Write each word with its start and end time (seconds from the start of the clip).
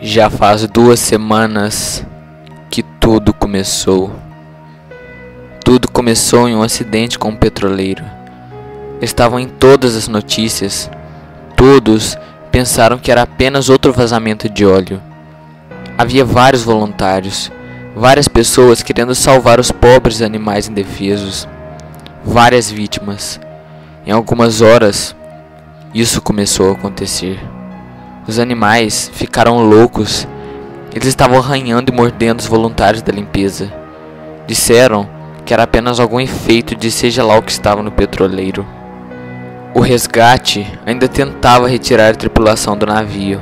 Já 0.00 0.30
faz 0.30 0.64
duas 0.68 1.00
semanas 1.00 2.06
que 2.70 2.84
tudo 2.84 3.34
começou. 3.34 4.12
Tudo 5.64 5.90
começou 5.90 6.48
em 6.48 6.54
um 6.54 6.62
acidente 6.62 7.18
com 7.18 7.30
um 7.30 7.36
petroleiro. 7.36 8.04
Estavam 9.02 9.40
em 9.40 9.48
todas 9.48 9.96
as 9.96 10.06
notícias. 10.06 10.88
Todos 11.56 12.16
pensaram 12.52 12.96
que 12.96 13.10
era 13.10 13.22
apenas 13.22 13.68
outro 13.68 13.92
vazamento 13.92 14.48
de 14.48 14.64
óleo. 14.64 15.02
Havia 15.98 16.24
vários 16.24 16.62
voluntários, 16.62 17.50
várias 17.96 18.28
pessoas 18.28 18.84
querendo 18.84 19.16
salvar 19.16 19.58
os 19.58 19.72
pobres 19.72 20.22
animais 20.22 20.68
indefesos, 20.68 21.48
várias 22.24 22.70
vítimas. 22.70 23.40
Em 24.06 24.12
algumas 24.12 24.60
horas, 24.60 25.16
isso 25.92 26.22
começou 26.22 26.68
a 26.70 26.74
acontecer. 26.74 27.57
Os 28.28 28.38
animais 28.38 29.10
ficaram 29.14 29.66
loucos. 29.66 30.28
Eles 30.94 31.08
estavam 31.08 31.38
arranhando 31.38 31.90
e 31.90 31.96
mordendo 31.96 32.40
os 32.40 32.46
voluntários 32.46 33.00
da 33.00 33.10
limpeza. 33.10 33.72
Disseram 34.46 35.08
que 35.46 35.54
era 35.54 35.62
apenas 35.62 35.98
algum 35.98 36.20
efeito 36.20 36.76
de 36.76 36.90
seja 36.90 37.24
lá 37.24 37.38
o 37.38 37.42
que 37.42 37.50
estava 37.50 37.82
no 37.82 37.90
petroleiro. 37.90 38.66
O 39.74 39.80
resgate 39.80 40.70
ainda 40.84 41.08
tentava 41.08 41.70
retirar 41.70 42.10
a 42.10 42.14
tripulação 42.14 42.76
do 42.76 42.84
navio. 42.84 43.40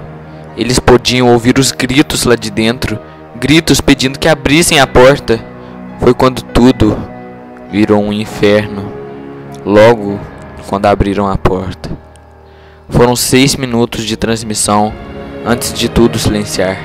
Eles 0.56 0.78
podiam 0.78 1.32
ouvir 1.32 1.58
os 1.58 1.72
gritos 1.72 2.24
lá 2.24 2.36
de 2.36 2.52
dentro 2.52 2.96
gritos 3.36 3.80
pedindo 3.80 4.20
que 4.20 4.28
abrissem 4.28 4.78
a 4.78 4.86
porta. 4.86 5.40
Foi 5.98 6.14
quando 6.14 6.42
tudo 6.42 6.96
virou 7.72 8.00
um 8.00 8.12
inferno. 8.12 8.92
Logo 9.64 10.20
quando 10.68 10.86
abriram 10.86 11.26
a 11.26 11.36
porta. 11.36 12.05
Foram 12.88 13.16
seis 13.16 13.56
minutos 13.56 14.04
de 14.04 14.16
transmissão 14.16 14.94
antes 15.44 15.72
de 15.72 15.88
tudo 15.88 16.20
silenciar. 16.20 16.78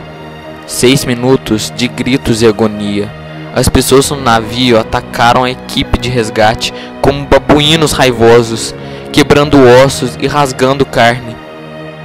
Seis 0.66 1.06
minutos 1.06 1.72
de 1.76 1.88
gritos 1.88 2.42
e 2.42 2.48
agonia. 2.48 3.08
As 3.54 3.70
pessoas 3.70 4.10
no 4.10 4.20
navio 4.20 4.80
atacaram 4.80 5.44
a 5.44 5.52
equipe 5.52 6.00
de 6.00 6.10
resgate 6.10 6.74
como 7.02 7.28
babuínos 7.28 7.92
raivosos, 7.92 8.74
quebrando 9.12 9.60
ossos 9.84 10.18
e 10.20 10.26
rasgando 10.26 10.88
carne. 10.88 11.36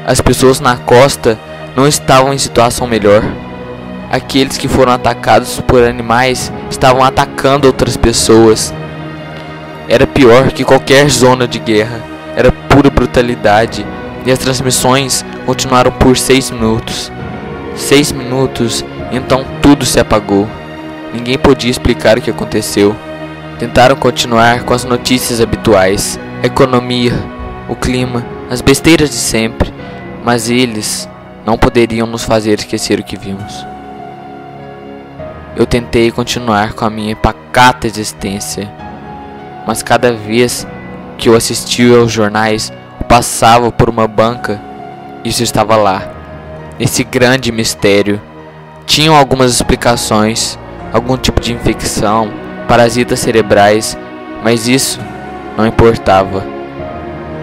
As 0.06 0.20
pessoas 0.20 0.60
na 0.60 0.76
costa 0.76 1.38
não 1.74 1.88
estavam 1.88 2.34
em 2.34 2.38
situação 2.38 2.86
melhor. 2.86 3.22
Aqueles 4.10 4.58
que 4.58 4.68
foram 4.68 4.92
atacados 4.92 5.58
por 5.62 5.82
animais 5.82 6.52
estavam 6.70 7.02
atacando 7.02 7.66
outras 7.66 7.96
pessoas. 7.96 8.74
Era 9.88 10.06
pior 10.06 10.52
que 10.52 10.64
qualquer 10.64 11.08
zona 11.08 11.48
de 11.48 11.58
guerra 11.58 12.15
pura 12.86 12.90
brutalidade 12.90 13.84
e 14.24 14.30
as 14.30 14.38
transmissões 14.38 15.24
continuaram 15.44 15.92
por 15.92 16.16
seis 16.16 16.50
minutos. 16.50 17.10
Seis 17.74 18.12
minutos, 18.12 18.84
então 19.12 19.44
tudo 19.60 19.84
se 19.84 20.00
apagou. 20.00 20.48
Ninguém 21.12 21.38
podia 21.38 21.70
explicar 21.70 22.18
o 22.18 22.20
que 22.20 22.30
aconteceu. 22.30 22.94
Tentaram 23.58 23.96
continuar 23.96 24.64
com 24.64 24.74
as 24.74 24.84
notícias 24.84 25.40
habituais, 25.40 26.18
a 26.42 26.46
economia, 26.46 27.12
o 27.68 27.74
clima, 27.74 28.24
as 28.50 28.60
besteiras 28.60 29.10
de 29.10 29.16
sempre, 29.16 29.72
mas 30.24 30.50
eles 30.50 31.08
não 31.44 31.56
poderiam 31.56 32.06
nos 32.06 32.24
fazer 32.24 32.58
esquecer 32.58 32.98
o 33.00 33.04
que 33.04 33.16
vimos. 33.16 33.66
Eu 35.56 35.64
tentei 35.64 36.10
continuar 36.10 36.74
com 36.74 36.84
a 36.84 36.90
minha 36.90 37.16
pacata 37.16 37.86
existência, 37.86 38.70
mas 39.66 39.82
cada 39.82 40.12
vez 40.12 40.66
que 41.16 41.28
eu 41.28 41.34
assistia 41.34 41.96
aos 41.96 42.12
jornais 42.12 42.72
passava 43.16 43.72
por 43.72 43.88
uma 43.88 44.06
banca. 44.06 44.60
Isso 45.24 45.42
estava 45.42 45.74
lá. 45.74 46.02
Esse 46.78 47.02
grande 47.02 47.50
mistério. 47.50 48.20
Tinham 48.84 49.16
algumas 49.16 49.54
explicações, 49.54 50.58
algum 50.92 51.16
tipo 51.16 51.40
de 51.40 51.50
infecção, 51.50 52.30
parasitas 52.68 53.18
cerebrais, 53.18 53.96
mas 54.44 54.68
isso 54.68 55.00
não 55.56 55.66
importava. 55.66 56.44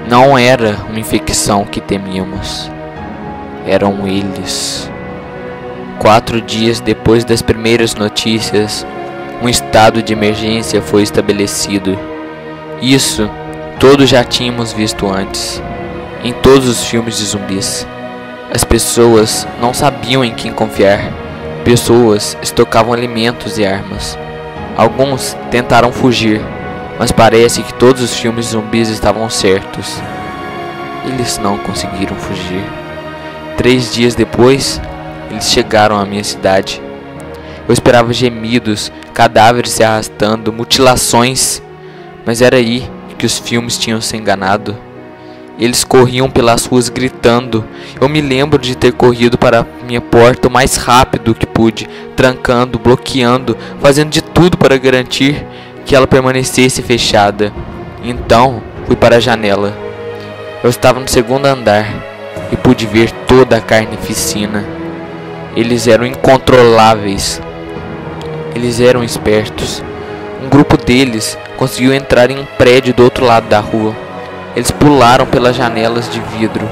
Não 0.08 0.38
era 0.38 0.78
uma 0.88 1.00
infecção 1.00 1.66
que 1.66 1.82
temíamos. 1.82 2.70
Eram 3.66 4.08
eles. 4.08 4.88
Quatro 5.98 6.40
dias 6.40 6.80
depois 6.80 7.26
das 7.26 7.42
primeiras 7.42 7.96
notícias, 7.96 8.86
um 9.42 9.50
estado 9.50 10.04
de 10.04 10.14
emergência 10.14 10.84
foi 10.84 11.02
estabelecido. 11.02 11.98
Isso 12.80 13.28
todos 13.84 14.10
já 14.10 14.24
tínhamos 14.24 14.72
visto 14.72 15.12
antes, 15.12 15.62
em 16.24 16.32
todos 16.32 16.70
os 16.70 16.86
filmes 16.86 17.18
de 17.18 17.26
zumbis. 17.26 17.86
As 18.50 18.64
pessoas 18.64 19.46
não 19.60 19.74
sabiam 19.74 20.24
em 20.24 20.34
quem 20.34 20.54
confiar. 20.54 21.02
Pessoas 21.66 22.38
estocavam 22.42 22.94
alimentos 22.94 23.58
e 23.58 23.66
armas. 23.66 24.18
Alguns 24.78 25.36
tentaram 25.52 25.92
fugir, 25.92 26.40
mas 26.98 27.12
parece 27.12 27.62
que 27.62 27.74
todos 27.74 28.02
os 28.02 28.18
filmes 28.18 28.46
de 28.46 28.52
zumbis 28.54 28.88
estavam 28.88 29.30
certos. 29.30 30.02
Eles 31.06 31.38
não 31.38 31.58
conseguiram 31.58 32.16
fugir. 32.16 32.64
Três 33.58 33.94
dias 33.94 34.16
depois, 34.16 34.80
eles 35.30 35.52
chegaram 35.52 36.00
à 36.00 36.06
minha 36.06 36.24
cidade. 36.24 36.82
Eu 37.68 37.74
esperava 37.74 38.14
gemidos, 38.14 38.94
cadáveres 39.14 39.72
se 39.72 39.84
arrastando, 39.84 40.54
mutilações, 40.54 41.62
mas 42.26 42.42
era 42.42 42.56
aí 42.56 42.90
que 43.24 43.28
os 43.28 43.40
filmes 43.40 43.78
tinham 43.78 44.02
se 44.02 44.18
enganado. 44.18 44.76
Eles 45.58 45.86
corriam 45.86 46.30
pelas 46.30 46.66
ruas 46.66 46.90
gritando. 46.90 47.64
Eu 48.02 48.10
me 48.10 48.20
lembro 48.20 48.60
de 48.60 48.76
ter 48.76 48.92
corrido 48.92 49.38
para 49.38 49.66
minha 49.88 50.02
porta 50.02 50.50
o 50.50 50.52
mais 50.52 50.76
rápido 50.76 51.34
que 51.34 51.46
pude, 51.46 51.88
trancando, 52.18 52.78
bloqueando, 52.78 53.58
fazendo 53.80 54.10
de 54.10 54.22
tudo 54.22 54.58
para 54.58 54.76
garantir 54.76 55.42
que 55.86 55.96
ela 55.96 56.06
permanecesse 56.06 56.82
fechada. 56.82 57.54
Então 58.04 58.62
fui 58.86 58.98
para 58.98 59.16
a 59.16 59.22
janela. 59.22 59.74
Eu 60.62 60.70
estava 60.70 61.00
no 61.00 61.08
segundo 61.08 61.46
andar 61.46 61.88
e 62.52 62.58
pude 62.58 62.86
ver 62.86 63.10
toda 63.26 63.56
a 63.56 63.62
carnificina. 63.62 64.66
Eles 65.56 65.88
eram 65.88 66.06
incontroláveis. 66.06 67.42
Eles 68.54 68.82
eram 68.82 69.02
espertos. 69.02 69.82
Um 70.44 70.50
grupo 70.50 70.76
deles 70.76 71.38
conseguiu 71.56 71.94
entrar 71.94 72.30
em 72.30 72.38
um 72.38 72.44
prédio 72.44 72.94
do 72.94 73.02
outro 73.02 73.26
lado 73.26 73.48
da 73.48 73.62
rua. 73.62 73.96
Eles 74.54 74.72
pularam 74.72 75.26
pelas 75.26 75.56
janelas 75.56 76.12
de 76.12 76.20
vidro. 76.20 76.70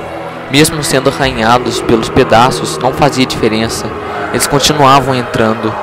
Mesmo 0.51 0.83
sendo 0.83 1.09
arranhados 1.09 1.79
pelos 1.79 2.09
pedaços, 2.09 2.77
não 2.79 2.91
fazia 2.91 3.25
diferença. 3.25 3.85
Eles 4.33 4.45
continuavam 4.45 5.15
entrando. 5.15 5.73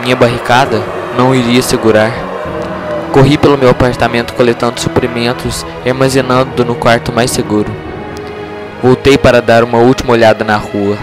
Minha 0.00 0.16
barricada 0.16 0.82
não 1.14 1.34
iria 1.34 1.60
segurar. 1.60 2.10
Corri 3.12 3.36
pelo 3.36 3.58
meu 3.58 3.68
apartamento 3.68 4.32
coletando 4.32 4.80
suprimentos 4.80 5.66
e 5.84 5.90
armazenando 5.90 6.64
no 6.64 6.74
quarto 6.74 7.12
mais 7.12 7.30
seguro. 7.30 7.70
Voltei 8.82 9.18
para 9.18 9.42
dar 9.42 9.62
uma 9.64 9.76
última 9.76 10.14
olhada 10.14 10.44
na 10.44 10.56
rua. 10.56 10.96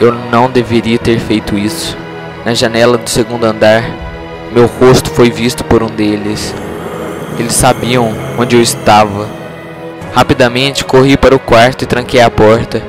Eu 0.00 0.14
não 0.32 0.50
deveria 0.50 0.98
ter 0.98 1.18
feito 1.18 1.58
isso. 1.58 1.94
Na 2.42 2.54
janela 2.54 2.96
do 2.96 3.10
segundo 3.10 3.44
andar, 3.44 4.07
meu 4.52 4.66
rosto 4.66 5.10
foi 5.10 5.30
visto 5.30 5.64
por 5.64 5.82
um 5.82 5.88
deles. 5.88 6.54
Eles 7.38 7.54
sabiam 7.54 8.12
onde 8.38 8.56
eu 8.56 8.62
estava. 8.62 9.28
Rapidamente 10.14 10.84
corri 10.84 11.16
para 11.16 11.36
o 11.36 11.38
quarto 11.38 11.82
e 11.82 11.86
tranquei 11.86 12.20
a 12.20 12.30
porta. 12.30 12.82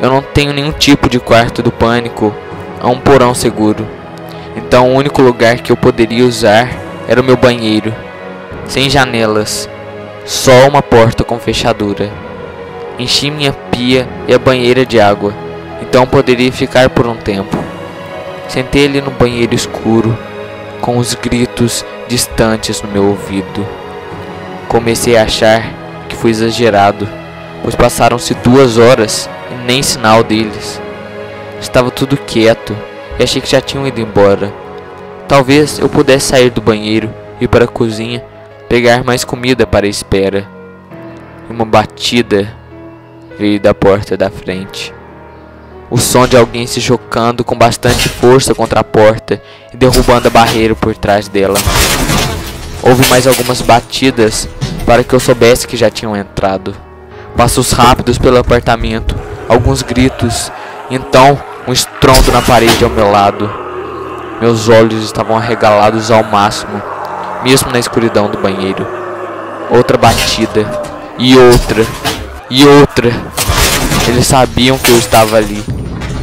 Eu 0.00 0.08
não 0.08 0.22
tenho 0.22 0.52
nenhum 0.52 0.72
tipo 0.72 1.08
de 1.08 1.18
quarto 1.18 1.62
do 1.62 1.72
pânico 1.72 2.32
a 2.80 2.88
um 2.88 2.98
porão 2.98 3.34
seguro. 3.34 3.86
Então 4.56 4.90
o 4.90 4.94
único 4.94 5.22
lugar 5.22 5.58
que 5.58 5.72
eu 5.72 5.76
poderia 5.76 6.24
usar 6.24 6.68
era 7.06 7.20
o 7.20 7.24
meu 7.24 7.36
banheiro, 7.36 7.94
sem 8.66 8.90
janelas, 8.90 9.68
só 10.24 10.68
uma 10.68 10.82
porta 10.82 11.24
com 11.24 11.38
fechadura. 11.38 12.10
Enchi 12.98 13.30
minha 13.30 13.52
pia 13.52 14.08
e 14.26 14.34
a 14.34 14.38
banheira 14.38 14.84
de 14.84 15.00
água, 15.00 15.32
então 15.80 16.06
poderia 16.06 16.52
ficar 16.52 16.90
por 16.90 17.06
um 17.06 17.14
tempo. 17.14 17.56
Sentei 18.48 18.86
ali 18.86 19.00
no 19.00 19.10
banheiro 19.10 19.54
escuro, 19.54 20.16
com 20.80 20.98
os 20.98 21.14
gritos 21.14 21.84
distantes 22.06 22.82
no 22.82 22.90
meu 22.90 23.06
ouvido. 23.06 23.66
Comecei 24.68 25.16
a 25.16 25.24
achar 25.24 25.62
que 26.08 26.16
fui 26.16 26.30
exagerado, 26.30 27.08
pois 27.62 27.74
passaram-se 27.74 28.34
duas 28.34 28.78
horas 28.78 29.28
e 29.50 29.54
nem 29.66 29.82
sinal 29.82 30.22
deles. 30.22 30.80
Estava 31.60 31.90
tudo 31.90 32.16
quieto 32.16 32.76
e 33.18 33.22
achei 33.22 33.40
que 33.40 33.50
já 33.50 33.60
tinham 33.60 33.86
ido 33.86 34.00
embora. 34.00 34.52
Talvez 35.26 35.78
eu 35.78 35.88
pudesse 35.88 36.28
sair 36.28 36.50
do 36.50 36.60
banheiro, 36.60 37.12
ir 37.40 37.48
para 37.48 37.64
a 37.64 37.68
cozinha, 37.68 38.24
pegar 38.68 39.04
mais 39.04 39.24
comida 39.24 39.66
para 39.66 39.86
a 39.86 39.90
espera. 39.90 40.46
Uma 41.50 41.64
batida 41.64 42.54
veio 43.38 43.60
da 43.60 43.74
porta 43.74 44.16
da 44.16 44.30
frente. 44.30 44.92
O 45.90 45.96
som 45.96 46.26
de 46.26 46.36
alguém 46.36 46.66
se 46.66 46.80
chocando 46.80 47.42
com 47.42 47.56
bastante 47.56 48.08
força 48.08 48.54
contra 48.54 48.80
a 48.80 48.84
porta 48.84 49.40
e 49.72 49.76
derrubando 49.76 50.28
a 50.28 50.30
barreira 50.30 50.74
por 50.74 50.94
trás 50.94 51.28
dela. 51.28 51.58
Houve 52.82 53.08
mais 53.08 53.26
algumas 53.26 53.62
batidas 53.62 54.48
para 54.84 55.02
que 55.02 55.14
eu 55.14 55.20
soubesse 55.20 55.66
que 55.66 55.76
já 55.76 55.90
tinham 55.90 56.14
entrado. 56.14 56.74
Passos 57.36 57.72
rápidos 57.72 58.18
pelo 58.18 58.38
apartamento, 58.38 59.14
alguns 59.48 59.82
gritos, 59.82 60.52
então 60.90 61.40
um 61.66 61.72
estrondo 61.72 62.32
na 62.32 62.42
parede 62.42 62.84
ao 62.84 62.90
meu 62.90 63.10
lado. 63.10 63.50
Meus 64.40 64.68
olhos 64.68 65.04
estavam 65.04 65.36
arregalados 65.36 66.10
ao 66.10 66.22
máximo, 66.22 66.82
mesmo 67.42 67.70
na 67.70 67.78
escuridão 67.78 68.30
do 68.30 68.38
banheiro. 68.38 68.86
Outra 69.70 69.96
batida, 69.96 70.66
e 71.18 71.36
outra, 71.36 71.86
e 72.48 72.64
outra. 72.64 73.10
Eles 74.06 74.26
sabiam 74.26 74.78
que 74.78 74.90
eu 74.90 74.98
estava 74.98 75.36
ali, 75.36 75.62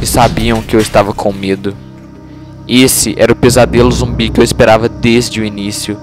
e 0.00 0.06
sabiam 0.06 0.62
que 0.62 0.76
eu 0.76 0.80
estava 0.80 1.12
com 1.12 1.32
medo. 1.32 1.74
Esse 2.68 3.14
era 3.16 3.32
o 3.32 3.36
pesadelo 3.36 3.90
zumbi 3.90 4.28
que 4.28 4.40
eu 4.40 4.44
esperava 4.44 4.88
desde 4.88 5.40
o 5.40 5.44
início. 5.44 5.96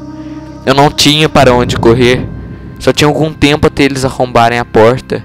Eu 0.66 0.74
não 0.74 0.90
tinha 0.90 1.28
para 1.28 1.54
onde 1.54 1.76
correr, 1.76 2.28
só 2.80 2.94
tinha 2.94 3.08
algum 3.08 3.34
tempo 3.34 3.68
até 3.68 3.84
eles 3.84 4.06
arrombarem 4.06 4.60
a 4.60 4.66
porta. 4.66 5.24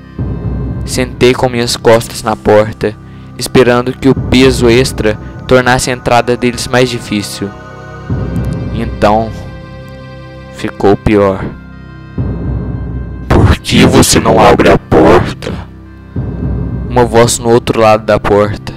Sentei 0.85 1.35
com 1.35 1.49
minhas 1.49 1.77
costas 1.77 2.23
na 2.23 2.35
porta, 2.35 2.97
esperando 3.39 3.93
que 3.93 4.09
o 4.09 4.15
peso 4.15 4.69
extra 4.69 5.19
tornasse 5.47 5.91
a 5.91 5.93
entrada 5.93 6.37
deles 6.37 6.67
mais 6.67 6.89
difícil. 6.89 7.49
Então, 8.75 9.31
ficou 10.55 10.97
pior. 10.97 11.45
Por 13.29 13.57
que 13.59 13.85
você 13.87 14.19
não 14.19 14.41
abre 14.41 14.71
a 14.71 14.79
porta? 14.79 14.88
Uma 16.89 17.05
voz 17.05 17.39
no 17.39 17.51
outro 17.51 17.81
lado 17.81 18.05
da 18.05 18.19
porta, 18.19 18.73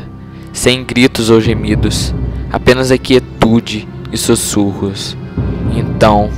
sem 0.52 0.84
gritos 0.84 1.30
ou 1.30 1.40
gemidos, 1.40 2.14
apenas 2.52 2.92
a 2.92 2.98
quietude 2.98 3.88
e 4.12 4.18
sussurros. 4.18 5.16
Então, 5.74 6.30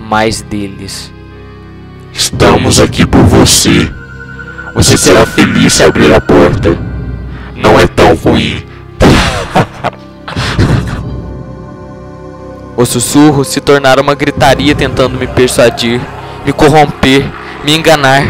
mais 0.00 0.40
deles. 0.40 1.12
Estamos 2.12 2.80
aqui 2.80 3.06
por 3.06 3.22
você. 3.24 3.90
Você 4.74 4.96
será 4.96 5.26
feliz 5.26 5.74
se 5.74 5.82
abrir 5.82 6.12
a 6.14 6.20
porta. 6.20 6.76
Não 7.54 7.78
é 7.78 7.86
tão 7.86 8.14
ruim. 8.14 8.64
Os 12.76 12.88
sussurros 12.88 13.48
se 13.48 13.60
tornaram 13.60 14.02
uma 14.02 14.14
gritaria 14.14 14.74
tentando 14.74 15.18
me 15.18 15.26
persuadir, 15.26 16.00
me 16.46 16.52
corromper, 16.52 17.24
me 17.62 17.76
enganar. 17.76 18.24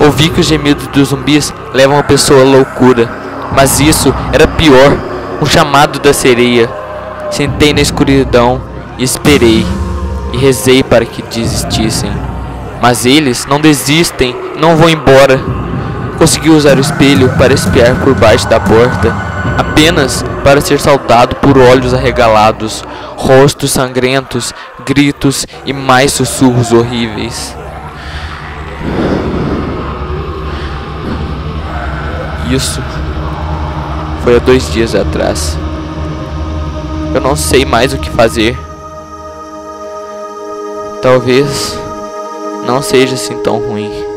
Ouvi 0.00 0.28
que 0.28 0.40
os 0.40 0.46
gemidos 0.46 0.86
dos 0.88 1.08
zumbis 1.08 1.52
levam 1.72 1.98
a 1.98 2.02
pessoa 2.02 2.42
à 2.42 2.44
loucura, 2.44 3.10
mas 3.54 3.80
isso 3.80 4.14
era 4.32 4.46
pior 4.46 4.96
um 5.40 5.46
chamado 5.46 5.98
da 5.98 6.12
sereia. 6.12 6.70
Sentei 7.30 7.72
na 7.72 7.80
escuridão 7.80 8.60
e 8.96 9.04
esperei, 9.04 9.66
e 10.32 10.36
rezei 10.36 10.82
para 10.82 11.04
que 11.04 11.22
desistissem. 11.22 12.10
Mas 12.80 13.04
eles 13.04 13.46
não 13.46 13.60
desistem, 13.60 14.36
não 14.58 14.76
vão 14.76 14.88
embora. 14.88 15.40
Consegui 16.16 16.50
usar 16.50 16.76
o 16.76 16.80
espelho 16.80 17.28
para 17.38 17.52
espiar 17.52 17.96
por 17.96 18.14
baixo 18.14 18.48
da 18.48 18.58
porta, 18.58 19.14
apenas 19.56 20.24
para 20.42 20.60
ser 20.60 20.80
saltado 20.80 21.36
por 21.36 21.58
olhos 21.58 21.94
arregalados, 21.94 22.84
rostos 23.16 23.70
sangrentos, 23.70 24.52
gritos 24.84 25.46
e 25.64 25.72
mais 25.72 26.12
sussurros 26.12 26.72
horríveis. 26.72 27.56
Isso 32.50 32.82
foi 34.24 34.36
há 34.36 34.38
dois 34.38 34.70
dias 34.72 34.94
atrás. 34.94 35.56
Eu 37.14 37.20
não 37.20 37.36
sei 37.36 37.64
mais 37.64 37.92
o 37.92 37.98
que 37.98 38.10
fazer. 38.10 38.58
Talvez 41.02 41.78
não 42.66 42.80
seja 42.80 43.14
assim 43.14 43.36
tão 43.38 43.58
ruim. 43.58 44.07